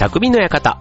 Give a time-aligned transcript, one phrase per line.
[0.00, 0.78] 匠の館。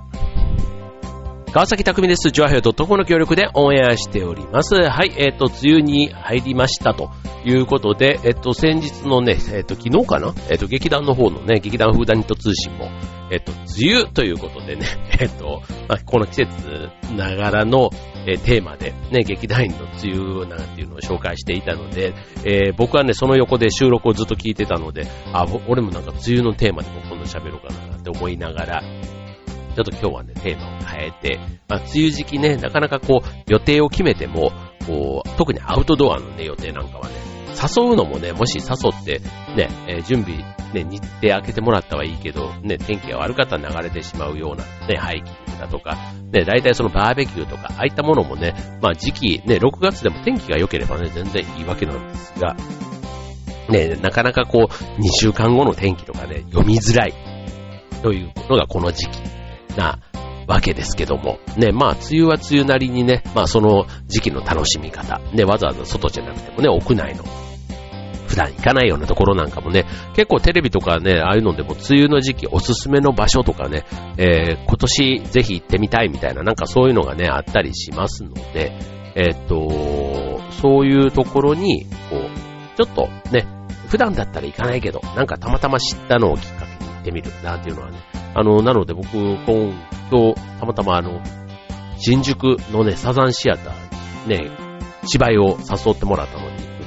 [1.52, 2.32] 川崎匠です。
[2.32, 4.76] ジョアヘドットコの協力でオンエアしております。
[4.76, 7.12] はい、えっ、ー、と、梅雨に入りましたと
[7.44, 10.34] いうことで、えっ、ー、と、先日のね、えっ、ー、と、昨日かな？
[10.50, 12.88] えっ、と、劇団の方のね、劇団フーダニット通信も、
[13.32, 14.86] えっ、と、梅雨ということでね、
[15.20, 17.90] えっ、と、まあ、この季節ながらの、
[18.28, 22.14] えテーマで、ね、劇団員の梅雨なんていうのを紹介していたので、
[22.46, 28.84] え僕はね、その横で収録をずっと聞いてたので、あ、俺もなんか梅雨のテーマでも今度喋ろうかなって思いながら、
[29.76, 34.52] ちょっと今日はね、テーマを変えて、まあ、梅雨時期ね、なかなかこう、予定を決めても、
[34.86, 37.14] こう、特にアウトドアのね、予定なんかはね、
[37.60, 39.20] 誘うのもね、もし誘って、
[39.56, 45.96] ね、えー、準備、ね、日程開けてもらったはいいけど、ね、天気が悪かったら流れてしまうような、ね、ハイキングだとか、
[46.32, 52.56] ね、大体そのバーベキューとか、ああいったものもね、まあ時期、ね、6月でも天気が良ければね、全然いいわけなんですが、
[53.70, 57.14] ね、なかなかこう、2週間後の天気とかね、読みづらい、
[58.02, 59.20] というのがこの時期
[59.78, 60.00] な
[60.48, 61.40] わけですけども。
[61.58, 65.20] ね、まあ、梅雨は梅雨なりにね、まあ、その時期の楽しみ方。
[65.34, 67.24] ね、わざわざ外じゃなくてもね、屋内の
[68.30, 73.86] 普段行かないようなところなんかもね、結構テレビとかね、ああいうのでも梅雨の時期おすすめの場所とかね、
[74.18, 78.72] えー、今年ぜひ行ってみたいみたいな、なんかそういうのがね、あったりしますので、
[79.16, 83.48] えー、っと、そういうところに、こう、ちょっとね、
[83.88, 87.98] 普段だったら行かないけど、なんかたまたま知ったのをきっかけに行ってみるなんていうのはね、
[88.36, 89.38] あの、なので僕、今
[90.12, 91.20] 日、たまたまあの、
[91.98, 94.52] 新宿のね、サザンシアターにね、
[95.06, 96.79] 芝居を誘ってもらったのに、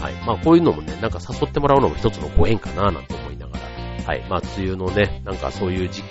[0.00, 0.14] はい。
[0.26, 4.26] まあこういうのもね、なんか誘ってもらうのも一つのご縁かななんて思いながら、はい。
[4.28, 6.06] まあ梅雨のね、なんかそういう時期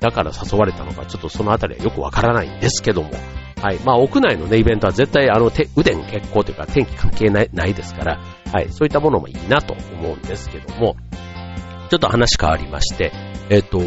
[0.00, 3.10] だから誘われたのか、ちょっとそのあたりはよくわからないんですけども、
[3.62, 3.78] はい。
[3.84, 8.20] まあ屋内のね、イベントは絶対あの、手、腕の結構というか天気関係ない、ないですから、
[8.52, 8.72] はい。
[8.72, 10.96] そういったものもいいなと思うんですけども、
[11.88, 13.12] ちょっと話変わりまして、
[13.48, 13.82] えっと、う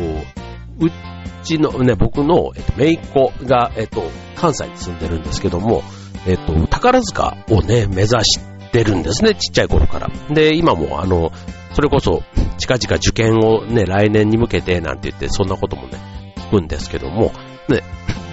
[1.44, 4.04] ちのね、僕の、えっと、姪っ子が、えっと、
[4.36, 5.84] 関西に住んでるんですけども、
[6.28, 10.10] えっと、宝塚をね、目指してるんですね、ちっちゃい頃から。
[10.30, 11.32] で、今もあの、
[11.74, 12.24] それこそ、
[12.58, 17.34] 近々受験をね、来年に向けてなんて言って、そんなこともね、聞くんですけども、
[17.68, 17.84] ね、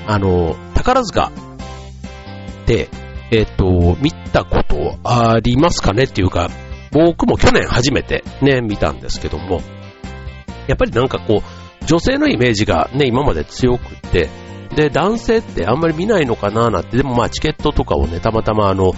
[0.07, 1.33] あの、宝塚
[2.63, 2.89] って、
[3.31, 6.51] えっと、見たことありますかねっていうか、
[6.93, 9.63] 僕も去年初めてね、見たんですけども、
[10.69, 14.29] やっぱりなんかこう、女性のイメージがね、今まで強くって、
[14.75, 18.93] で、男性ってあんまり見ないのかななんて、でもまあチケットとかをね、たまたまあの、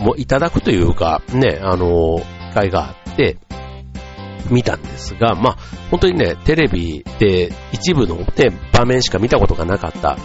[0.00, 3.36] もいただくというか、ね、あの、機会があって、
[4.50, 5.56] 見たんですが、まあ、
[5.90, 8.24] 本当にね、テレビで一部のね、
[8.72, 10.16] 場面しか見たことがなかった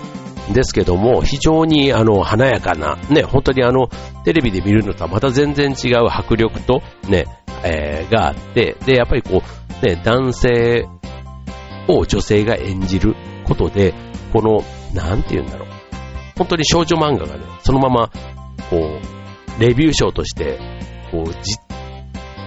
[0.50, 3.90] んですけども、非常にあの、華やかな、ね、本当にあの、
[4.24, 7.26] テレビで見るのとはまた全然違う迫力と、ね、
[7.64, 10.88] えー、があって、で、やっぱりこう、ね、男性
[11.88, 13.16] を女性が演じる
[13.46, 13.94] ことで、
[14.34, 14.64] この、
[14.94, 15.68] なんて言うんだろう。
[16.38, 18.10] 本当に少女漫画がね、そのまま、
[18.70, 19.15] こう、
[19.60, 20.60] レビュー賞として、
[21.12, 21.56] こう、じ、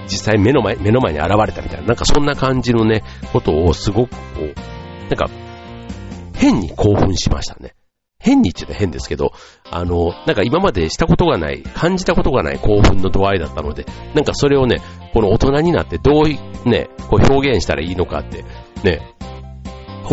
[0.05, 3.03] 実際目の前、目の前に現れたみたいな、なんかそんな感じのね、
[3.33, 4.55] ことをすごくこう、
[5.09, 5.29] なんか、
[6.35, 7.75] 変に興奮しましたね。
[8.21, 9.33] 変に言って変ですけど、
[9.71, 14.81] あの、なんか今までしたことがない、感じたことがない興奮の度合いだったので、なんかそれをね、
[15.15, 18.45] この大人になってどうね、こう表現したらいいのかって、
[18.83, 19.15] ね、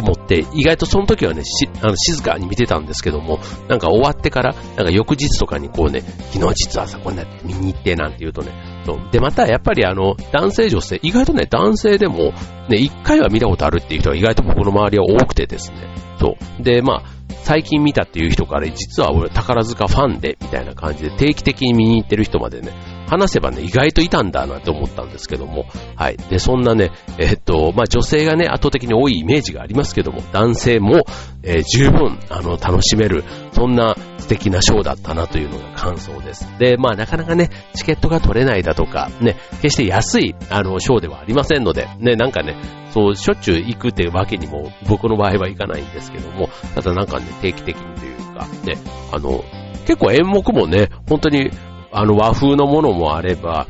[0.02, 6.02] 思って、意外とその時はね、し、あの、静かに見てたんですけども、なんか終わってから、なんか翌日とかにこうね、
[6.32, 8.52] 昨日実はさ、こんな見に行ってなんて言うとね、
[8.86, 9.00] そう。
[9.12, 12.34] で、またやっぱりあの、男性女性、意外とね、男性でも、
[12.70, 16.64] ね、一回は見たことあるっていう人が意外と僕の周りは多くてですね、そう。
[16.64, 22.72] で、まあ、最近見たっていう人から、実は俺宝塚ファンで、みたいな感じで定期的に見に行ってる人までね、
[23.08, 26.18] 話せばね、意外といたんだなって思ったんですけども、はい。
[26.18, 31.06] で、そんなね、え、っと、まあ、女性がね、圧倒的に多いイメージがありますけども、男性も、
[31.44, 36.48] えー、十分、あの、楽しめる、そんな素敵なショーだったなというのが感想です。
[36.58, 42.56] で、まあ、なかなかね、チケットが取れないだとか、ね、決して安い、あの、ショーではありませんので、ね、なんかね、
[42.92, 48.78] そう、しょっちゅう行くってわけにも、僕の場合はいかないんですけども、ただなんかね、定期的にというか、ね、
[49.12, 49.44] あの、
[49.86, 51.52] 結構演目もね、本当に
[51.98, 53.68] あの和風のものもあれば、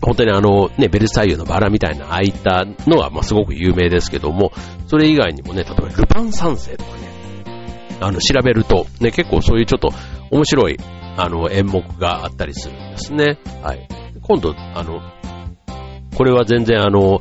[0.00, 4.52] 本当にあのね、ベルサイユのバラみたいなああいたのはまあすごく有名ですけども、
[4.86, 7.08] それ以外にもね、例えばルパン三世とかね、
[8.00, 9.90] あの調べるとね、結構そういうちょっと
[10.30, 10.78] 面白い
[11.16, 13.38] あの演目があったりするんですね。
[13.62, 13.86] はい。
[14.22, 15.02] 今度、あの、
[16.16, 17.20] これは全然あの、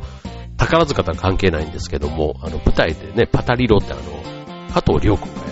[0.56, 4.02] 宝塚とは関係ないんですけども、あの舞台でね、パタリロってあの、
[4.74, 5.43] 加藤良君が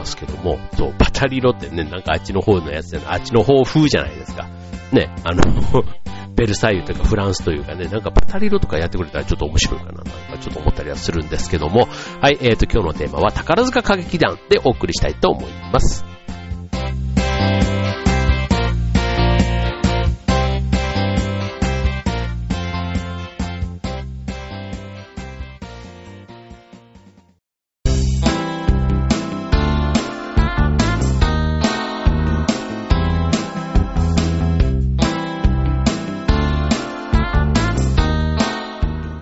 [0.00, 4.48] ますけども、そう、バタリロってね、なんかあっちの方のやつで、あっちの方風じゃないですか。
[4.92, 5.42] ね、あの
[6.34, 10.10] ベルサイユというかフランスというかね、なんかバタリロとかやってくれたらちょっと面白いかななんか
[10.40, 11.86] ちょっと思ったりはするんですけども、
[12.20, 16.04] はい、えーと、今日のテーマは宝塚歌劇団でお送りしたいと思います。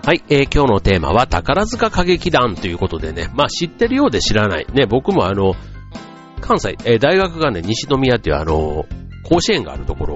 [0.09, 4.65] はい、えー、今日のテーマは宝塚歌劇団ということでね、まあ知ってるようで知らない。
[4.73, 5.53] ね、僕もあの、
[6.41, 8.87] 関西、えー、大学がね、西宮っていうあの、
[9.23, 10.15] 甲子園があるところ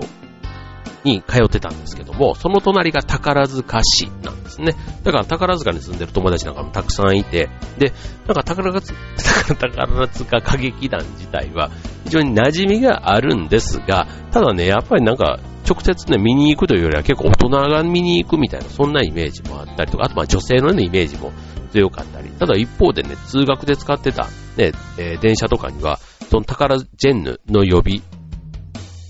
[1.03, 4.73] に通ってたんですけども、その隣が宝塚市なんですね。
[5.03, 7.93] だから宝塚に住んでる友達なんかもたくさんいて、で、
[8.25, 8.95] なんか宝塚、
[9.53, 11.69] 宝塚歌劇団自体は
[12.05, 15.37] 非常に馴染みがあるんですが、ただね、やっぱりなんか
[15.67, 21.31] 直接ね、見に行くというよりは結構大人が見に行くみたいな、そんなイメージもあったりとか、あとまあ女性のね、イメージも。
[21.73, 24.25] 強かったり、ただ一方でね、通学で使ってた、
[24.57, 25.97] ね、えー、電車とかには、
[26.29, 28.01] その宝ジェンヌの予備、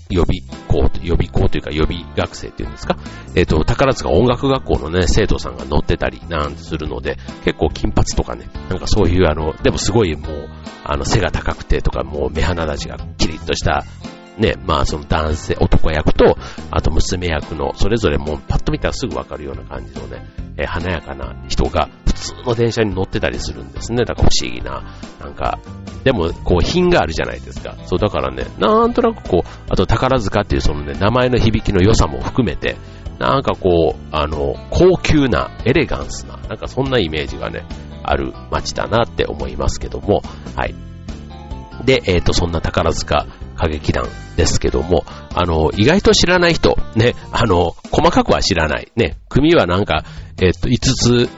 [0.08, 2.96] 予備校、予備校というか予備学生っていうんですか？
[3.34, 10.48] えっ、ー、と、宝塚音楽学校のね、生徒さんが乗ってたりなんするので、結構金髪とかね、なんかそういうあの、でもすごいもう、
[10.84, 13.84] あの、背が高くてとか、もう目鼻立ちがキリッとした
[14.38, 16.36] ね、まあその男性、男役と、
[16.70, 20.24] あと娘役の、それぞれもうパッと見たらすぐわかるような感じのね、
[20.56, 24.04] えー、華やかな人が普通の電車に乗ってたりするんですね。
[24.04, 24.82] だから不思議な、
[25.20, 25.58] なんか、
[26.02, 27.76] でもこう品があるじゃないですか。
[27.86, 32.76] そうだからね、なんとなくこう、あと宝塚っていうそのね、名前の響きの良さも含めて、
[33.18, 37.64] なんかこう、あの、高級な、エレガンスな、なんかそんなイメージがね、
[38.02, 40.22] ある街だなって思いますけども、
[40.56, 40.74] はい。
[41.84, 43.26] で、えっ、ー、と、そんな宝塚
[43.56, 44.04] 歌劇団
[44.36, 45.04] ですけども、
[45.34, 48.90] あの、意外と知らない人、ね、あの、細かくは知らない。
[48.96, 50.04] ね、組はなんか、
[50.40, 51.28] えっ、と、5つ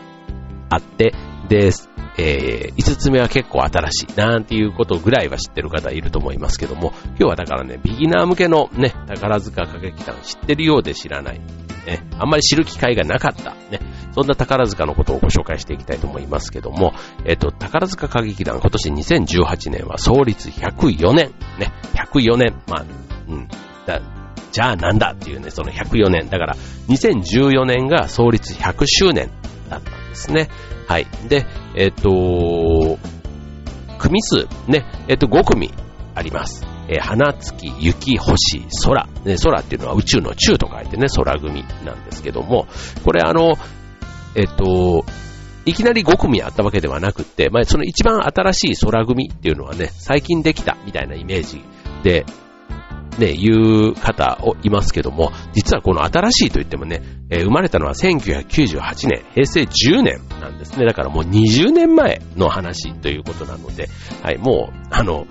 [0.71, 1.15] あって、
[1.49, 1.71] で、
[2.19, 11.41] えー、5つ目は結構新しい、なんていうことぐらいは知ってる方いると思いますけども、今日はだからね、ビギナー向けのね、宝塚歌劇団知ってるようで知らない、
[11.87, 13.81] ね、あんまり知る機会がなかった、ね、
[14.13, 22.85] そんな宝塚のことをご紹介していきたいと思いますけども、えっと、宝塚歌劇団、今年2018年は創立104年、ね、104年、まあ、
[23.29, 23.49] うん、
[23.87, 24.01] だ
[24.53, 26.31] じゃあなんだっていうね、その104年。
[26.31, 26.57] だから、
[26.89, 29.31] 2014年が創立100周年。
[30.17, 30.49] ですね。
[30.89, 31.07] はい。
[31.29, 31.47] で、
[31.77, 32.99] えっ、と、
[33.99, 35.73] 組数、ね、えっ、と、5組
[36.15, 36.67] あります。
[36.89, 39.07] えー、花月、雪、星、空。
[39.25, 42.67] ね、空っていうのは宇宙の宙と書いてね、空組なんですけども、
[43.05, 43.55] これあの、
[44.35, 45.05] えっと、
[45.65, 51.65] いきなり5組あったわけではなくて、まあ、その一番新しい空組っていうのはね、最近できたみたいなイメージ
[52.05, 52.25] で、
[53.19, 60.87] ね、言う方をいますけども、実はこの新しいと言ってもね、えー、生まれたのは1998年、平成10年なんですね。
[60.87, 63.89] だからもう20年前の話ということなので、
[64.23, 65.27] はい、もう、あの、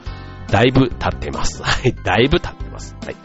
[0.49, 1.61] だいぶ経ってます。
[1.63, 2.95] はい、だいぶ経ってます。
[3.03, 3.15] はい。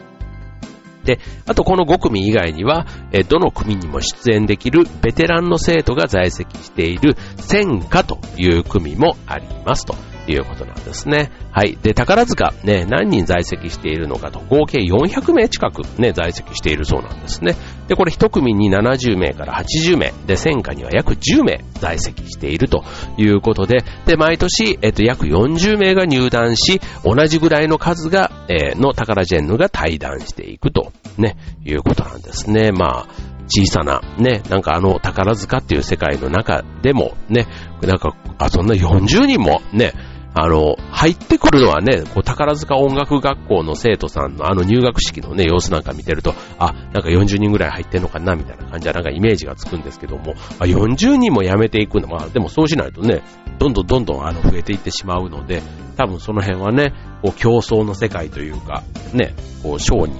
[1.03, 9.95] で、あとこの5組以外には、えどの組にも出演できるベテランの生徒が在籍している戦火という組もありますと。
[10.31, 11.31] いうことなんですね。
[11.51, 11.77] はい。
[11.81, 17.55] で、宝塚、ね、何人在籍しているのかと、合計400名近くね、在籍しているそうなんですね。
[17.87, 22.83] で、これ一組に70名から80名、で、戦火には約10名在籍していると
[23.17, 31.35] いうことで、で、毎年、えっと、約40名が入団し、同じぐらいの数が、えー、の宝ジェンヌが退団していくと、ね、
[31.65, 32.71] いうことなんですね。
[32.71, 33.07] まあ、
[33.53, 37.47] 小さな、ね、なんかあの宝塚っていう世界の中でもね、
[37.81, 39.93] なんか、あ、そんな40人もね、
[40.33, 53.23] あの、入ってくるのはね、こう宝塚音楽学校の生徒さんのあの入学式のね、様子なんか見てると、あ、なんか40人ぐらい入ってんのかな、みたいな感じはなんかイメージがつくんですけども、あ40人も辞めていくの、まあでもそうしないとね、
[53.59, 55.61] どんどんどんどんあの増えていってしまうので、
[55.97, 58.83] 多分その辺はね、こう競争の世界というか、
[59.13, 60.15] ね、こうショーに、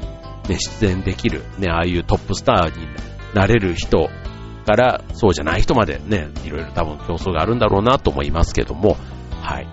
[0.49, 2.85] ね、出演できる、ね、ああいうトップスターに
[3.33, 4.09] なれる人
[4.65, 8.97] から、そうじゃない人までね、いろいろ多分競争があるんだろうなと思いますけども、
[9.41, 9.67] はい。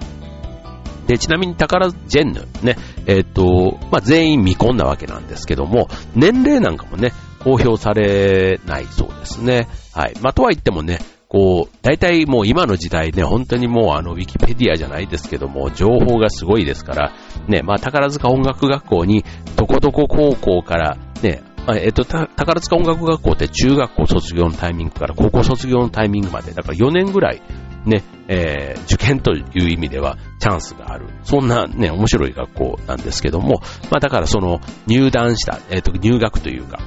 [1.09, 7.13] で、ちなみに宝ジェンヌ、ね、えっ、ー、と、まあ、全員未婚なわけなんですけども、年齢なんかもね、
[7.43, 9.69] 公表されないそうですね。
[9.95, 10.15] はい。
[10.21, 10.99] まあ、とは言ってもね、
[11.29, 17.13] こう、大体もう今の時代ね、本当にもうあの、ウィキペディアじゃないですけども、情報がすごいですから、
[17.49, 19.25] ね、まあ、宝塚音楽学校に、
[19.57, 21.43] どこどこ高校から、ね、
[21.77, 27.43] えっと、宝塚音楽学校って中学校卒業のタイミングから高校卒業のタイミングまで、だから4年ぐらい
[27.85, 31.07] ね、えー、受験という意味ではチャンスがある。
[31.23, 36.81] そんなね、面白い学校なんですけども、まあだからその入団した、えっ、ー、と、入学というか、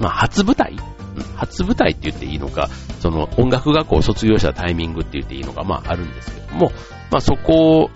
[0.00, 0.76] まあ、初舞台？
[1.36, 2.68] 初舞台って言っていいのか、
[3.00, 6.72] その音楽学校を卒業したタイミングって言っていいのか、まああるんですけども、
[7.10, 7.90] まあそこ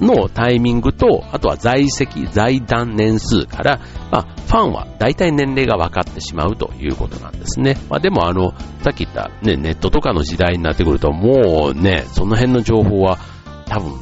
[0.00, 3.80] のタイミングと、あとは在籍、在団年数から、
[4.10, 7.76] まあ、ファンは大体年齢が分かってしまうということなんですね。
[7.88, 13.18] まあ、でもあの、さっき言ったね、ネットとかの時代になってくると、もうね、その辺の情報は
[13.66, 13.92] 多分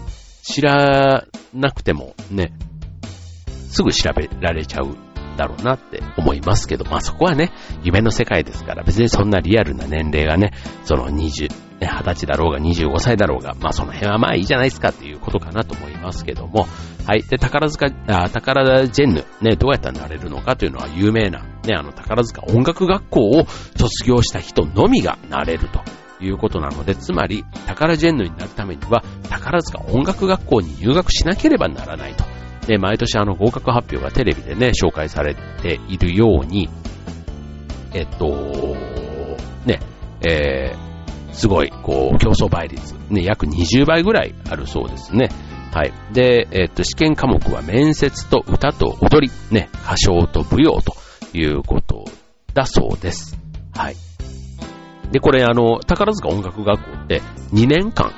[0.43, 2.53] 知らなくてもね、
[3.69, 4.97] すぐ調べられちゃう
[5.37, 10.53] だろうなって思いますけど、まあそこはね、夢の世界ですから、別にそんなリアルな年齢がね、
[10.85, 16.67] その20、ね、20歳だろうが25歳だろうが、まあその辺はまあいいじゃないですかっていうことかなと思いますけども、
[17.07, 17.23] はい。
[17.23, 23.47] で、宝塚、あ宝田ジェンヌ、ね、どうやったらなれるのかというのは有名な、ね、あの宝塚音楽学校を
[23.77, 25.81] 卒業した人のみがなれると。
[26.23, 32.25] いうことなので、つまり、宝ジェンヌになるためには、宝塚音楽学校に入学しなければならないと。
[32.67, 36.69] で、毎年あの合格発表がテレビでね、紹介されているように、
[37.95, 38.77] えっと、
[39.65, 39.81] ね、
[40.21, 40.90] えー、
[41.33, 45.29] すごい、こう、競争倍率、ね、約20倍ぐらいあるそうですね。
[45.73, 45.93] はい。
[46.13, 50.95] で、えっと、試験科目は面接と歌と踊り、ね、歌唱と舞踊と
[51.33, 52.05] いうこと
[52.55, 53.39] だそうです。
[53.75, 53.97] はい。
[55.13, 57.23] で、これあの、宝塚音楽学校って
[57.53, 58.13] 2年間、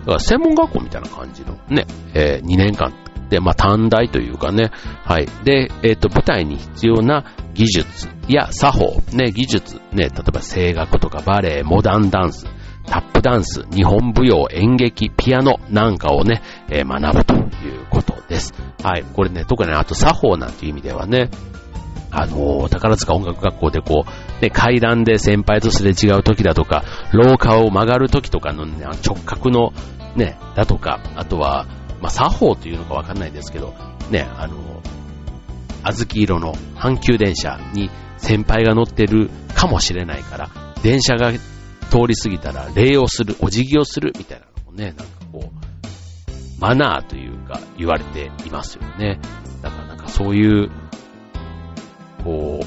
[0.00, 2.92] だから専門学校みたいな感じのね、えー、2年間
[3.28, 4.70] で、まあ、短大というかね、
[5.04, 5.26] はい。
[5.44, 12.46] で、えっ、と、舞台に必要な技術や作法、ね、技術、ね、例えば声楽とかバレエ、モダンダンス、
[12.86, 17.38] タップダンス、日本舞踊、演劇、ピアノなんかをね、えー、学ぶとい
[17.76, 18.54] うことです。
[18.82, 19.04] はい。
[19.04, 21.30] これね、特にあと作法なんていう意味ではね、
[22.10, 29.72] あのー、宝塚音楽学校でこう、ね、階段で先輩とすれ違う時だとか、廊下を曲がる時とかの、ね、直角の
[30.14, 31.66] ね、だとか、あとは、
[32.00, 33.74] まあ、作法というのかわかんないですけど、
[34.10, 34.56] ね、あの、
[35.82, 40.50] 小豆色の阪急電車に先輩が乗ってるかもしれないから、
[40.82, 41.32] 電車が
[41.90, 45.56] 通り過ぎたら礼をする、お辞儀をするみたいなのもね、なんかこう、
[46.60, 49.20] マナーというか言われていますよね。
[49.62, 50.70] だからなんかそういう、
[52.24, 52.66] こう、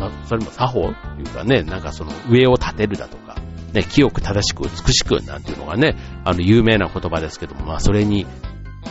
[0.00, 0.92] まあ、それも作法とい
[1.22, 3.36] うかね、なんかその上を立てるだとか、
[3.72, 8.26] ね、清く正しく美しくなんていうのがね、あの、有名な言葉ですけども、まあ、それに、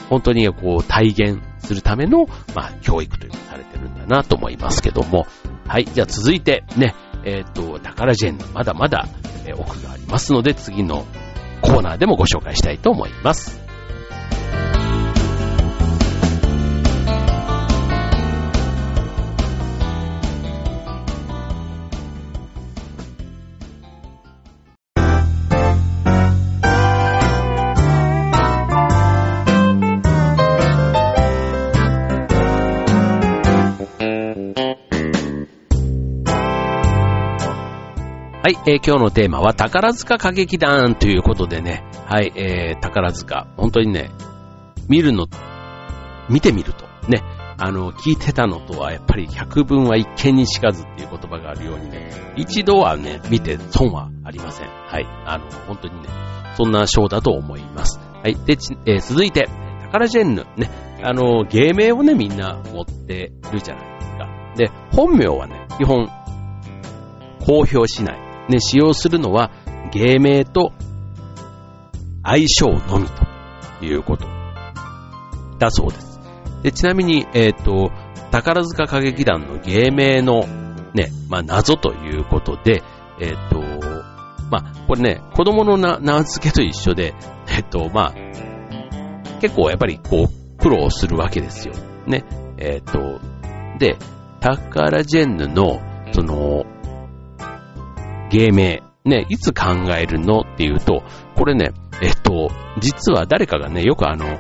[0.10, 5.28] 本当にこう、体現するための、まあ、教育というのがされてるんだなと思いますけども、
[5.68, 9.08] はい、じゃあ続いて、ね、えっ、ー、と、宝ジェンヌ、まだまだ、
[9.58, 11.06] 奥がありますので、次の
[11.62, 13.61] コーナーでもご紹介したいと思います。
[38.64, 44.12] 今日のテーマは宝塚歌劇団ということでね、はい、えー、宝塚、本当にね、
[44.88, 45.26] 見るの、
[46.30, 47.24] 見てみると、ね、
[47.58, 54.68] あの、聞いてたのとはやっぱり百分は一見にしかずっていう言葉があるようにね、一度はね、見て損はありません。
[54.68, 56.10] はい、あの、本当にね、
[56.56, 58.00] そんなショーだと思います。
[58.00, 59.50] はい、で、えー、続いて、
[59.86, 60.70] 宝ジェンヌ、ね、
[61.04, 64.28] あの、芸名をね、みんな持ってるじゃないですか。
[64.56, 66.08] で、本名はね、基本、
[67.44, 68.31] 公表しない。
[68.50, 69.52] ね、使用するのは
[69.92, 70.74] 芸名と
[72.24, 73.08] 相性のみ
[73.80, 74.28] ということ
[75.60, 76.20] だそうです。
[76.64, 77.92] でちなみに、えっ、ー、と、
[78.32, 80.46] 宝塚歌劇団の芸名の
[80.94, 82.84] ね、まあ、謎ということで、
[83.20, 83.60] えっ、ー、と、
[84.50, 87.14] まあ、これね、子供の名付けと一緒で、
[87.48, 91.74] えっ、ー、と、まあ、結構やっぱりこう、苦労するわけですよ。
[92.06, 92.24] ね。
[92.58, 93.20] えっ、と、
[93.80, 93.98] で、
[94.40, 95.82] タッカーラジェンヌの、
[96.12, 96.66] その、
[98.32, 101.04] 芸名、ね、いつ考えるのっていうと、
[101.36, 101.72] これね、
[102.02, 104.40] えっと、実は誰かがね、よくあの、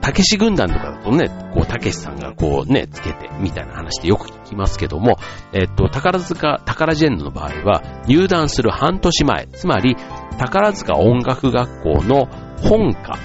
[0.00, 5.16] たけし軍団とかだとね、こう、たけしさんがこうね、つけて、みたいな話でよく聞きますけども、
[5.52, 9.96] えっと、宝塚、宝ジェンヌの場合は、入団する半年前、つまり、
[10.38, 12.26] 宝塚音楽学校の
[12.62, 13.18] 本科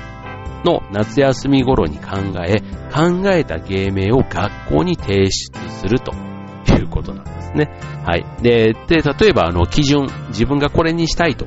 [0.64, 2.18] の夏休み頃に考
[2.48, 2.62] え、
[2.94, 5.32] 考えた芸名を学校に提出
[5.70, 6.29] すると
[6.80, 7.70] いうことなんですね。
[8.06, 8.26] はい。
[8.42, 11.46] で、で、例えばあの基準、自分がこれにしたいと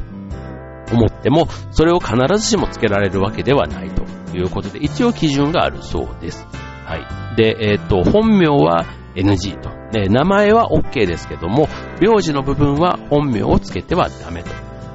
[0.93, 4.05] 思っても、それを必ずしもつけられるわけではないと
[4.37, 6.47] いうことで、一応基準があるそうです。
[6.85, 7.37] はい。
[7.37, 8.85] で、えっ、ー、と、本名は
[9.15, 9.71] NG と。
[9.93, 11.69] ね、名前は OK ですけども、
[12.01, 14.51] 名字の部分は本名をつけてはダメと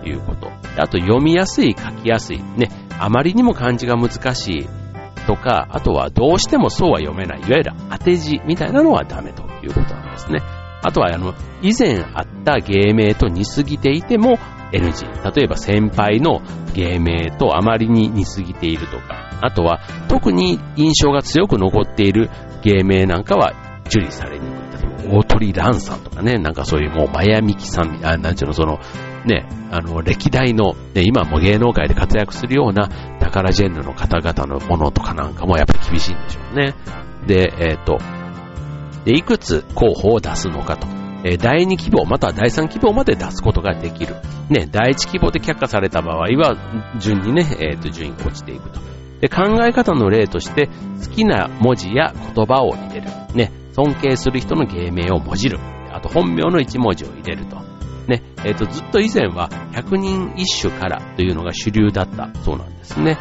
[0.08, 0.51] いうこと。
[0.77, 2.41] あと、読みやすい、書きやすい。
[2.58, 4.67] ね、あまりにも漢字が難しい
[5.27, 10.39] とか、あとはどうしてもそうは読めない、いわゆる当て字みたいなのはダメということなんですね。
[10.83, 14.38] あとは、あの、以前あった芸名と似すぎていても
[14.71, 15.05] NG。
[15.36, 16.41] 例えば先輩の
[16.74, 22.29] 芸名とあまりに似すぎているとか、あとは特に印象が強く残っている
[22.63, 23.53] 芸名なんかは
[23.88, 24.67] 受理されにくい。
[25.09, 28.79] 大鳥蘭さんとかね、なんかそういうもうマヤミキさん、あなんちゅうの、その、
[29.25, 36.74] ね、あの、歴代の、ね、今も芸能界で活躍するようなタカラジェンヌの方々のものとかなんかもやっぱり厳しいんでしょうね。
[37.25, 37.97] で、えっ、ー、と、
[39.13, 40.87] いくつ候補を出すのかと。
[41.23, 44.15] え、第2希望または第3希望まで出すことができる。
[44.49, 46.55] ね、第1希望で却下された場合は、
[46.99, 48.79] 順にね、えっ、ー、と、順位が落ちていくと。
[49.21, 53.07] で、考え方の例として、好きな文字や言葉を入れる。
[53.33, 55.59] ね、尊敬する人の芸名をもじる。
[55.91, 57.57] あと、本名の一文字を入れると。
[58.07, 63.17] ね、えっ、ー、と、ずっと以前は百人一首からというのが主流だったそうなんですね。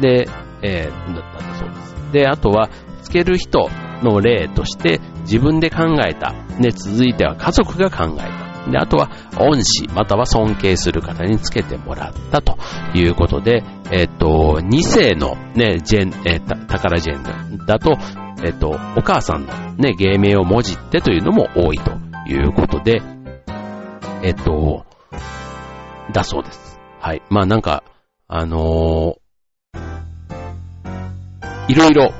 [0.00, 0.28] で、
[0.62, 2.12] えー、だったそうです。
[2.12, 2.68] で、あとは、
[3.02, 3.70] つける人
[4.02, 6.32] の例として、自分で考えた。
[6.58, 8.70] ね、続いては家族が考えた。
[8.70, 12.58] で、あとは、恩師、または尊敬する方につけてもらったと
[12.94, 17.96] いうことで、えっ、と、2世のね、ジェン、えー、宝ジェンだと、
[18.44, 21.92] えっ、と、お母さんのね、芸名をもじってというのも多いと
[22.28, 23.02] いうことで、
[24.22, 24.84] えっと、
[26.12, 26.80] だそうです。
[27.00, 27.22] はい。
[27.30, 27.82] まあなんか、
[28.28, 29.16] あの、
[31.68, 32.12] いろいろ、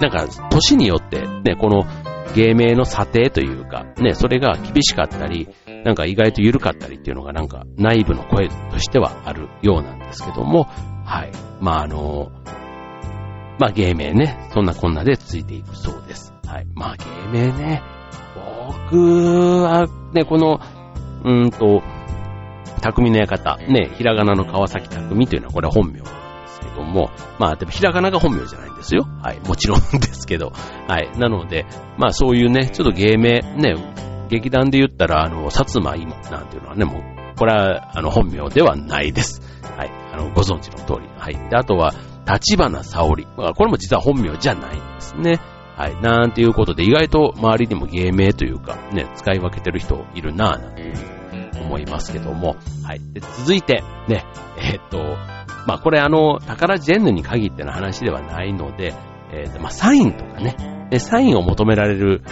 [0.00, 1.84] なんか、年によってね、この
[2.34, 5.48] 芸名の査定というか、ね、それが厳しかったり、
[5.84, 10.64] なんか意外と緩かったりっていうのがなんか内部の声としてはあるようなんですけども、
[11.04, 11.32] はい。
[11.60, 12.30] まああの、
[13.58, 16.32] まあ芸名ね、そんなこんなでついていくそうです。
[16.46, 16.66] はい。
[16.74, 16.96] まあ
[17.32, 17.82] 芸名ね、
[18.90, 20.60] 僕はね、この
[21.24, 21.82] うんと、
[22.80, 26.00] 匠の館、ね、ひらがなの川崎匠というのはこれ本名
[26.88, 29.06] も、まあでもひらがなが本名じゃないんですよ。
[29.22, 30.52] はい、もちろんですけど。
[30.88, 31.66] はい、なので、
[31.96, 33.74] まあそういうね、ちょっと芸名、ね、
[34.28, 37.02] 劇団で言ったら、あの、薩摩芋なんていうのはね、もう、
[37.38, 39.40] これは、あの、本名ではないです。
[39.76, 41.08] はい、あの、ご存知の通り。
[41.16, 41.50] はい。
[41.50, 41.94] で、あとは、
[42.28, 43.26] 立花沙織。
[43.36, 45.40] まあこれも実は本名じゃないんですね。
[45.76, 45.96] はい。
[46.02, 50.92] なんていうことで、意外と周りにも芸名というか、ね、使い分けてる人いるなぁ、なんて
[51.60, 52.56] 思いますけども。
[52.84, 53.00] はい。
[53.12, 54.24] で、続いて、ね、
[54.58, 54.98] えー、っと、
[55.66, 58.94] まあ、これあの、宝ジェンヌに限っての話ではないので、
[59.32, 62.22] えー、っと、まあ、サインとかね、で、サインを求められる、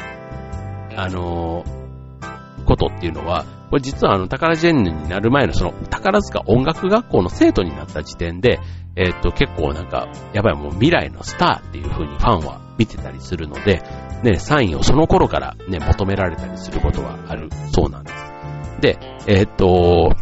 [0.96, 8.60] あのー、ことっていうのは、これ実はあの、宝ジェンヌになる前のその、宝塚音楽学校の生徒になった時点で、
[8.96, 13.82] えっと、結構なんか、やばいもう未来のスターっていう風にファンは見てたりするので、
[14.22, 18.36] ね、サインをその頃からね、求められたりすることはあるそうなんです。
[18.80, 20.14] で、えー、っと、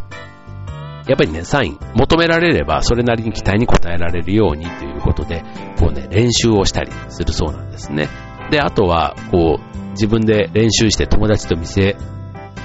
[1.07, 5.45] やっぱりね、サイン求められればそれなりに期待に応えられるようにということで、
[5.79, 8.09] こうね、練習をしたりするそうなんですね。
[8.51, 11.97] で、あとは、こう、自分で練習して友達と店、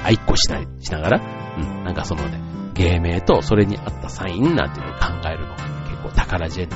[0.04, 2.40] あいっこしたりしながら、うん、なんかそのね、
[2.74, 5.56] 芸名とそれに合ったサインなんていうのを考えるのが
[5.90, 6.76] 結構宝ジェンヌ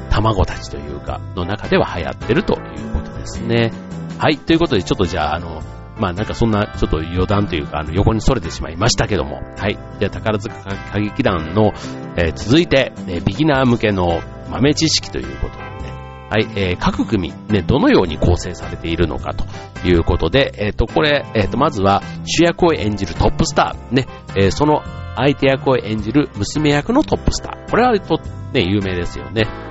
[0.00, 3.72] の卵たちというか、の中では流行ってるということですね。
[4.18, 5.62] はい、ということでちょっとじゃあ、あの、
[5.98, 9.40] まあなんかそんなちょっと余談というか、あの横に逸れてしまいましたけども。
[9.56, 9.78] はい。
[9.98, 10.54] じゃあ宝塚
[10.90, 11.72] 歌劇団の、
[12.16, 15.96] えー、続いて、えー、ビギナー向けの豆知識ということでね。
[16.30, 16.46] はい。
[16.56, 19.44] えー、各組、ね、どのように構成されているのかと
[19.86, 23.94] いうことで、えっ、ー、と、これ、えっ、ー、と、まずは主役を演じるトップスター。
[23.94, 24.06] ね、
[24.36, 24.82] えー、その
[25.16, 27.70] 相手役を演じる娘役のトップスター。
[27.70, 28.18] これはと、
[28.52, 29.65] ね、有名ですよね。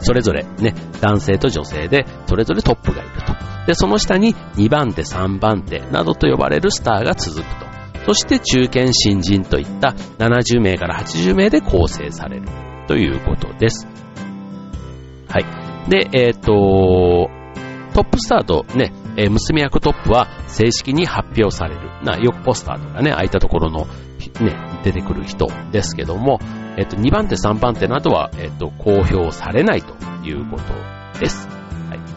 [0.00, 3.34] それぞれね、男性と女性で、それぞれトップがいると。
[3.66, 7.66] で、その下に2番手、3番手などと呼ばれるスターが続くと。
[8.06, 12.46] そして中堅新人といった70名から80名で構成される
[12.86, 13.88] ということです。
[15.28, 15.90] はい。
[15.90, 17.28] で、えっ、ー、と、
[17.94, 21.90] トップスターとね、え、娘役トップは正式に発表される。
[22.04, 23.86] な、よくポスターとかね、空いたところの、
[24.40, 26.40] ね、出てくる人ですけども、
[26.76, 29.94] えっ、と、2番手、3番手などは、えっ、と、公表されないと
[30.26, 31.48] いうことです。
[31.48, 31.54] は
[31.94, 32.16] い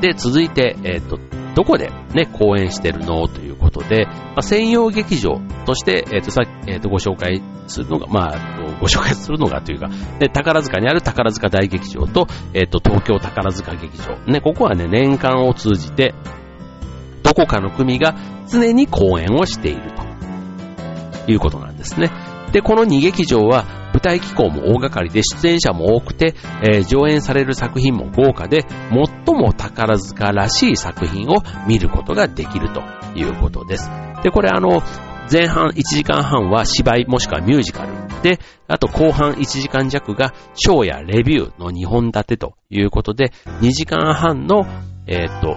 [0.00, 1.18] で、続いて、えっ、と、
[1.54, 14.16] どこでね、公演してるのということで、まあ、専用劇場として、えっ、と、さえっ、と、ご紹介するのが、まあ、ご紹介するのがというか、ね、宝塚にある宝塚大劇場と、えっ、と、東京宝塚劇場。
[14.26, 16.14] ね、ここはね、年間を通じて、
[17.22, 18.16] どこかの組が
[18.48, 20.11] 常に公演をしていると
[21.26, 22.10] いうことなんですね。
[22.52, 32.82] で、この2劇場は舞台機構も大掛かりで出演者も多くて、えー、上演される作品も豪華で、最も宝塚らしい作品を見ることができると
[33.14, 33.90] いうことです。
[34.22, 34.82] で、これあの、
[35.30, 44.66] 前半1時間半は芝居もしくはミュージカルで、あと後半1時間弱がショーやレビューの2本立てということで、2時間半の、
[45.06, 45.56] えー、っと、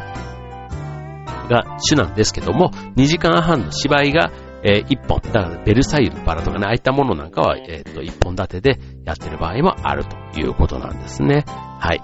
[1.47, 4.31] が主なんですけども、2時間半の芝居が、
[4.65, 5.21] えー、1本。
[5.31, 11.45] だからベルサイユのバラとかね、ああいったものなんかは、えー、と、1本立てでやってる場合もあるということなんですね。
[11.47, 12.01] はい。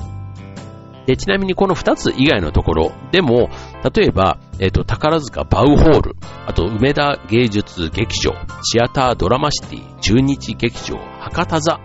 [1.07, 3.49] で、ちなみにこの2つ以外のところでも、
[3.95, 11.79] 例えば、えっ、ー、と、宝塚バウホール、あと、梅田芸術劇場、シアタードラマシティ、中日劇場、博多座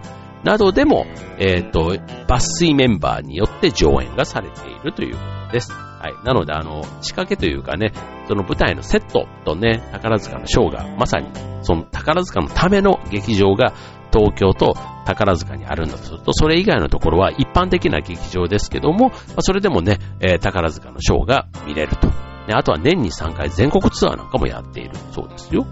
[0.45, 1.07] などでも、
[1.39, 1.97] えっ、ー、と、
[2.29, 5.86] 抜粋メンバーによって上演がされているということです。
[5.99, 6.15] はい。
[6.25, 7.93] なので、あの、仕掛けというかね、
[8.29, 11.29] その舞台のセットとね、宝塚のショーが、まさに、
[11.63, 13.73] その宝塚のための劇場が
[14.13, 22.09] 東京と宝塚にあるんだとすると、それ以外のところは一般的な劇場ですけども、それでもね、えー、宝塚のショーが見れると。
[22.49, 25.67] あとは年に3回全国ツアーなんかもやっているそうですよ。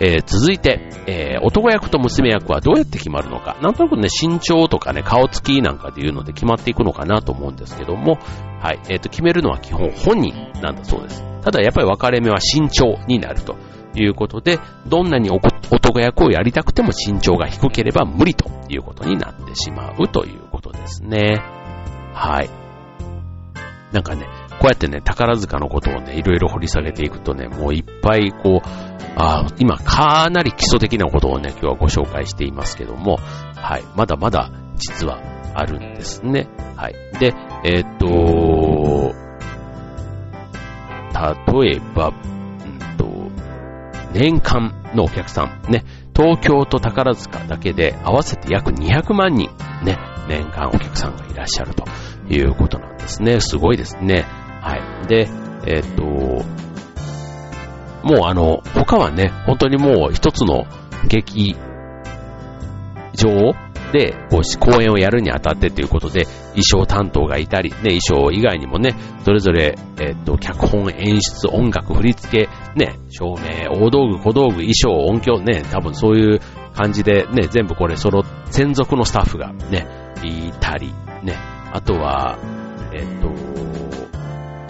[0.00, 3.56] えー、続いて、えー、男役と娘役はどうやって決まるのか。
[3.62, 8.18] なんとなくね、身長とかね、顔つきなんかで言うので決まっていくのかなと思うんですけども、
[8.60, 8.80] はい。
[8.88, 11.22] えっ、ー、と、決めるのは基本本人なんだそうです。
[11.42, 13.56] ただやっぱり分かれ目は身長になると。
[13.96, 21.40] いうことで、どんなに男役をやりたくても身長が低ければ無理ということになってしまうということですね。
[22.12, 22.50] はい。
[23.92, 24.26] なんかね、
[24.64, 28.68] こうやってね、宝塚のことをね、いろいろ掘り下げていくとね、もういっぱいこう、
[29.14, 33.18] あ今かなり基礎的なことをね、今日はご紹介していますけども、
[33.56, 35.20] はい、まだまだ実は
[35.52, 36.48] あるんですね。
[36.76, 36.94] はい。
[37.20, 39.12] で、えー、っと、
[41.60, 43.04] 例えば、うんと
[44.14, 45.84] 年間のお客さん、ね、
[46.16, 49.50] 東京と宝塚だけで合わせて約200万人、
[49.84, 51.84] ね、年間お客さんがいらっしゃると
[52.30, 53.40] いうことなんですね。
[53.40, 54.24] すごいですね。
[55.04, 55.28] で、
[55.66, 56.02] えっ、と、
[58.04, 60.66] もうあの、他はね、本当にもう一つの
[61.08, 61.56] 劇
[63.14, 63.54] 場
[63.92, 76.40] で、こう、公演をやるにあたってということで、衣装担当がいたり、ね、衣装以外にもね、それぞれ、えっ、と、脚本、演出、音楽、振り付け、ね、照明、大道具、小道具、衣装、音響、ね、多分そういう
[76.74, 79.86] 感じで、ね、全部これ、その、専属のスタッフがね、
[80.24, 81.36] いたり、ね、
[81.72, 82.36] あとは、
[82.92, 83.63] えっ、と、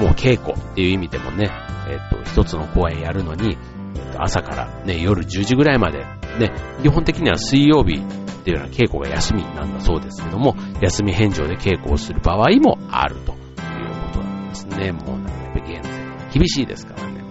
[0.05, 1.51] もう稽古っていう意味でもね、
[1.89, 3.57] えっ、と、一つの公演やるのに、
[4.19, 6.05] 朝からね、夜10時ぐらいまで、
[6.39, 13.39] ね、基本的には水曜日っていうのは稽古が休みなんだそうですけども、休み返上で稽古をする場合もあるという
[14.13, 14.93] ことなんですね。
[14.93, 17.25] もうなんかやっぱ現在厳しいですからね。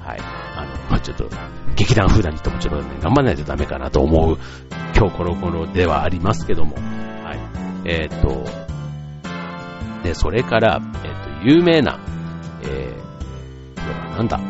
[0.00, 0.18] はい。
[0.20, 1.30] あの、まあ、ちょっと、
[1.76, 4.38] 劇団風団にともちょっとね、頑張らないとダメかなと思う
[4.94, 7.88] 今日この頃ではありますけども、はい。
[7.88, 8.44] えっ、と、
[10.02, 10.80] で、それから、
[11.44, 11.98] 有名な、
[12.62, 14.40] えー、これはなんだ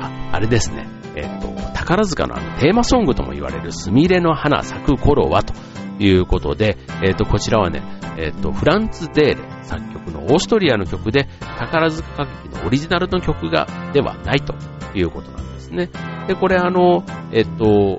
[0.00, 0.86] あ、あれですね。
[1.16, 5.54] えっ、と、宝塚のあのテーマソングとも言われるスミレの花咲く頃はと
[5.98, 7.82] いうことで、えっ、と、こちらはね、
[8.16, 14.54] えっ、と、フランツ・デーレ作曲のオーストリアの曲で、宝塚歌劇のオリジナルの曲が、ではないと
[14.94, 15.90] いうことなんですね。
[16.28, 17.98] で、これあの、えっ、と、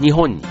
[0.00, 0.42] 日本に、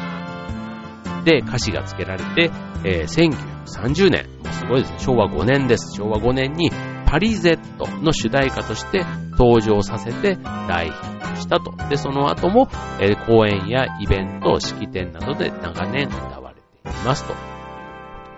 [1.25, 2.51] で歌詞が付けられて、
[2.83, 3.31] えー、
[3.65, 4.25] 1930年、
[4.63, 5.93] すごいですね、昭和5年です。
[5.95, 6.71] 昭和5年に
[7.05, 9.05] パリゼットの主題歌として
[9.37, 10.35] 登場させて
[10.67, 11.71] 大ヒットしたと。
[11.89, 16.61] で、その後も、えー、公演やイベント、式典などで長年歌われて
[16.97, 17.33] いますと。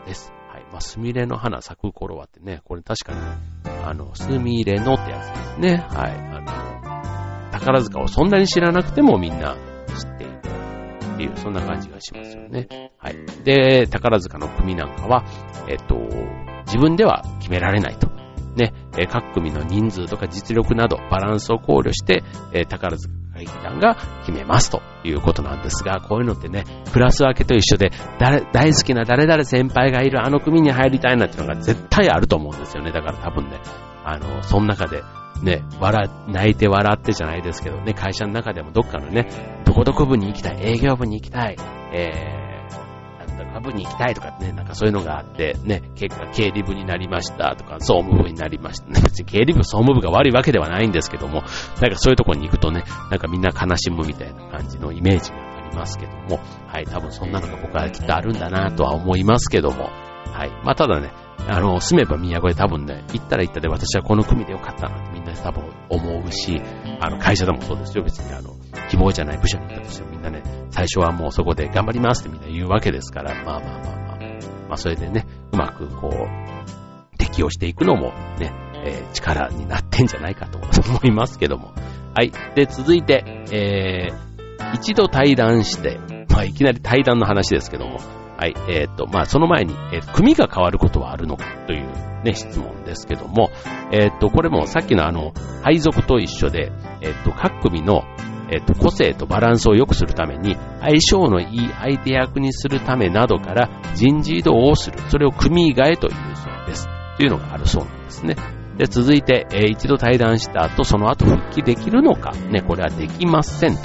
[0.06, 0.34] です。
[0.52, 0.64] はい。
[0.72, 3.20] まあ、スミレの花咲く頃はってね、これ確かに、
[3.86, 5.86] あの、スミレのってやつですね。
[5.90, 6.12] はい。
[6.12, 9.56] あの、宝塚をそんなに知らなくてもみんな
[11.16, 12.92] っていう、そんな感じがしますよね。
[12.98, 13.16] はい。
[13.44, 15.26] で、宝塚の組なんかは、
[15.68, 15.96] えっと、
[16.66, 18.10] 自分では決められないと。
[18.56, 18.72] ね、
[19.10, 22.24] 各組の人数とか実力などバランスを考慮して、
[22.70, 32.94] 宝塚歌劇団が決めますということなんですが、こういうのってね、クラス分けと一緒で、誰、大好きな誰々先輩がいるあの組に入りたいなっていうのが絶対あると思うんですよね。
[32.94, 33.60] だから多分ね、
[34.06, 35.04] あの、その中で、
[35.46, 39.30] ね、笑、泣いて笑ってじゃないですけどね、会社の中でもどっかのね、
[39.66, 41.56] どこどこ部に行きたい、営業部に行きたい、
[41.94, 42.46] えー、
[43.66, 49.02] 部に行きたいとかね、なんかそういうのがあって、ね、結果経理部になりましたとか、総務部になりましたね。
[49.04, 51.44] 別に経理部、総務部が悪いわけではないんですけども、
[51.82, 59.90] なんかそういうとこに行くとね、なんかみんな悲しむみたいな感じのイメージがありますけども、はい、多分そんなのが僕はきっとあるんだなとは思いますけども、
[60.32, 60.52] はい。
[60.64, 61.12] まあ、ただね、
[61.48, 66.62] あの、住めば都で多分ね、行ったら行ったで私はこの組でよかったなってみんな多分思うし、
[67.00, 68.56] あの、会社でもそうですよ、別にあの、
[68.90, 74.18] 希望じゃない部署に行ったとしてもみんなね、最初はもうそこで頑張りますってみんな言うわけですから、まあまあまあまあ、
[74.70, 78.54] まあそれでね、うまくこう、適応していくのもね、
[78.86, 81.74] えー、力になってんじゃないかと思いますけども、
[82.16, 82.32] はい。
[82.56, 88.00] で、続いて、えー、一度対談して、まあ、いきなり対談の話ですけども、
[88.38, 88.56] はい。
[88.70, 91.88] えっ、ー、と、まあ、その前に、えー、組が変わることはあるのかという
[92.24, 93.50] ね、質問ですけども、
[93.92, 96.72] えっ、ー、と、これもさっきのあの、配属と一緒で、
[97.02, 98.04] えっ、と、各組の、
[98.52, 105.00] えっ、と、個性とバランスを良くするために、相性のいい相手役にするためなどから人事異動をする。
[105.10, 106.88] それを組替えというそうです。
[107.18, 108.36] というのがあるそうなんですね。
[108.78, 112.32] で、続いて、え一度対談した後、その後復帰できるのか。
[112.32, 113.76] ね、これはできません。
[113.76, 113.82] と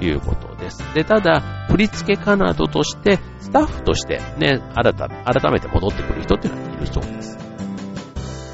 [0.00, 0.82] いうことです。
[0.94, 7.38] で、ただ、振付家などとして、スタッフとしてね、新た、改めて戻ってくる人っていうのはいるそうです。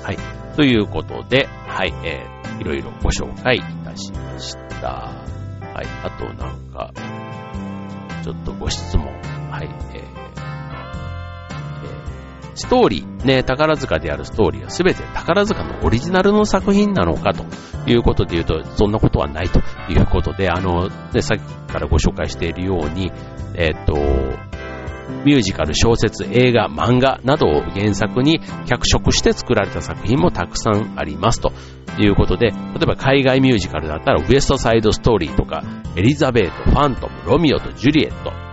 [0.03, 0.19] はい。
[0.57, 4.89] ということで、はい、えー、いろいろご紹介いたしました。
[4.89, 5.87] はい。
[6.05, 6.93] あとなんか、
[8.23, 9.07] ちょっとご質問。
[9.51, 9.69] はい。
[9.95, 10.24] えー
[12.55, 17.45] ストーリー、ね、宝塚であるストーリーはすべて宝塚のオリジナルの作品なのかと
[17.91, 23.13] いうことで言うと、そんなことはないということで、あの、ね、さっきからご紹介しているように、
[23.55, 23.95] えっ、と、
[25.25, 31.53] ミュージカル、小説、映画、漫画などを原作に脚色して作られた作品もたくさんありますと
[31.99, 35.63] いうことで、例えば海外ミュージカルだったらウエストサイドストーリーとか、
[35.97, 38.44] エリザベート、ファントム、ロミオとジュリエット、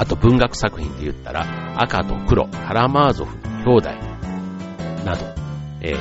[0.00, 1.44] あと文学作品で言ったら、
[1.76, 3.36] 赤と黒、カラマーゾフ
[3.66, 3.90] 兄弟
[5.04, 5.26] など、
[5.82, 5.98] えー、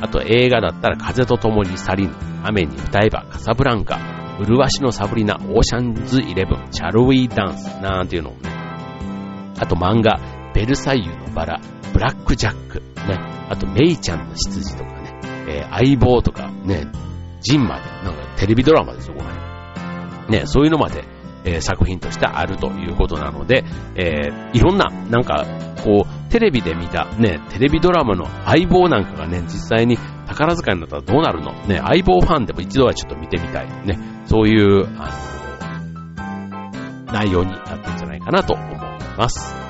[0.00, 4.00] あと映画だったら風と共に去りぬ、雨に歌えばカサブランカ、
[4.40, 8.50] 麗しのサブリナ、オーシャンズイレブン、チャルウィーダンスなんていうのをね、
[9.60, 10.18] あと漫画、
[10.52, 11.60] ベルサイユのバラ、
[11.92, 13.16] ブラックジャック、ね、
[13.48, 16.88] あとメイちゃんの羊とかね、えー、相棒とかね、
[17.42, 20.40] ジンまで、なんかテレビドラマですよ、これ。
[20.40, 21.04] ね、そういうのまで、
[21.46, 25.46] えー、作品としてあるということなので、えー、いろんな、なんか、
[25.82, 31.52] こう、テレビで見た、ね、テレビドラマの相棒なんかがね、実際に宝塚になったらどうなるの？
[31.68, 33.86] ね、相棒ファンでも一度はちょっと見てみたい。
[33.86, 35.10] ね、そういう、あ
[37.06, 38.76] の、内容になってるんじゃないかなと思い
[39.16, 39.65] ます。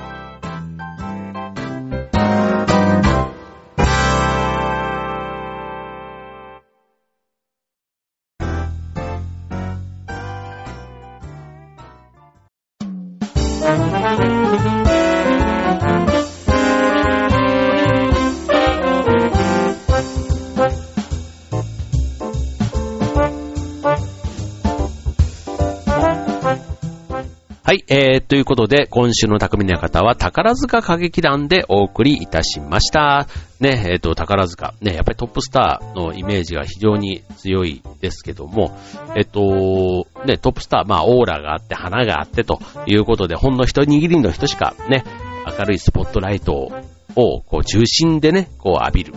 [27.89, 33.29] えー、ということで、今週の匠の館は宝塚歌劇団でお送りいたしました。
[33.61, 38.77] ね、えっ、ー、と、宝塚、ね、やっぱりトップスターのイメージが非常に強いですけども、
[39.15, 45.05] えっ、ー、と、ね、トップスター、まあ、オーラがあって、花があってということで、ほんの一握りの人しかね、
[45.47, 46.73] 明るいスポットライト
[47.15, 49.15] を、こう、中心でね、こう浴びる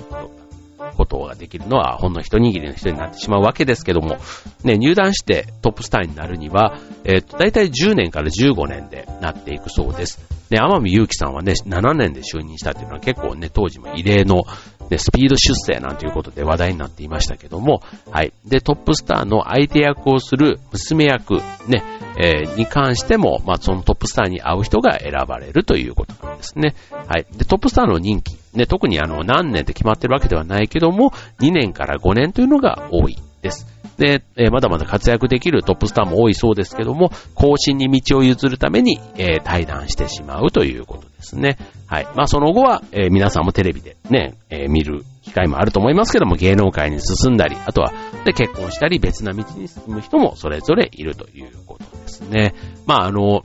[1.00, 4.18] ことができるのはほんの一握りの人になってしまうわけですけども、
[4.66, 10.20] ね、入団してトップスターになるには、えっ、ー、と、だいたい10年から15年でなっていくそうです。
[10.50, 14.42] ね、天海祐希さんはね、7年で就任したっていうのは結構ね、当時も異例の、
[14.90, 17.82] ね、スピード出世なんていうことで話題になっていましたけども、
[18.12, 18.34] はい。
[18.46, 21.36] で、トップスターの相手役をする娘役、
[21.68, 21.84] ね、
[22.18, 26.76] えー、に関しても、まあ、そのトップスターに会う人が選ばれるということなんですね。
[26.92, 27.26] はい。
[27.32, 33.68] で、トップスターの任期、ね、特にあの、何年って決まってるわけではないけども、2年から5年というのが多いです。
[33.98, 41.58] で、え、まだまだ活躍できるトップスターも多いそうですけども、更新に道を譲るために、えー、対談してしまうということですね。
[41.86, 42.08] はい。
[42.16, 47.92] まあ、その後は、えー、皆さんもテレビでね、え見る機会もあると思いますけども、芸能界に進んだり、あとは、
[48.24, 52.56] で、結婚したり、別な道に進む人もそれぞれいるということですね。
[52.86, 53.44] まあ、あの、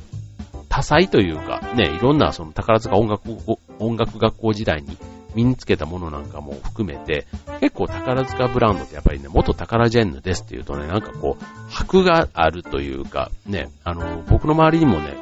[0.75, 3.31] 多彩というか、ね、いろんなその宝塚音楽、
[3.79, 4.99] 音楽学校時代に
[5.37, 7.29] 身につけたものなんかも含めて、
[7.61, 15.17] 結構宝塚ブランドってやっぱりね、元宝ジェンヌですっていうとね、なんかこう、箔があるというか、ね、あの、僕の周りにもね、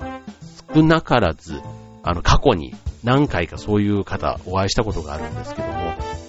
[0.74, 1.60] 少なからず、
[2.02, 5.81] あの、過去に何回かそういう方お会いしたことがあるんですけども、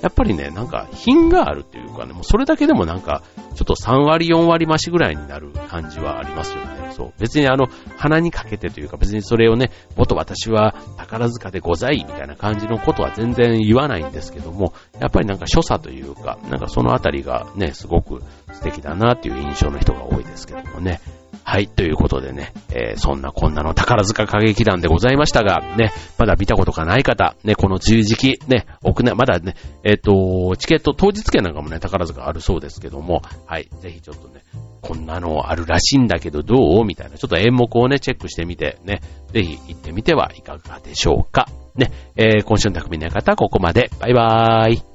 [0.04, 3.24] やっぱりね、なんか品があるっていうかね、もうそれだけでもなんか、
[3.56, 6.92] ちょっと3割4割増しぐらいになる感じはありますよね。
[6.92, 7.14] そう。
[7.20, 21.00] 別にあの、鼻にかけてというか別にそれをね、元私は宝塚でございみたいな感じのことは全然言わないんですけども、やっぱりなんか所作というか、なんかそのあたりがね、すごく素敵だなっていう印象の人が多いですけどもね。
[21.44, 34.42] はい、ということでね、えー、そんなこんなの宝塚歌劇団でございましたが、ね、まだ見たことがない方、ね、この梅雨時期、ね、奥ね、まだね、えっ、ー、と、チケット当日券なんかもね、宝塚あるそうですけども、はい、ぜひちょっとね、
[34.82, 36.86] こんなのあるらしいんだけどどう？
[36.86, 39.02] みたいな、ちょっと演目をね、チェックしてみて、ね、
[39.32, 41.48] ぜひ行ってみてはいかがでしょうか。
[41.76, 43.90] ね、えー、今週の匠の方、ここまで。
[44.00, 44.93] バイバーイ。